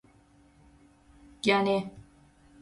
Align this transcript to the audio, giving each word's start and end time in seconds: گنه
گنه 1.43 1.77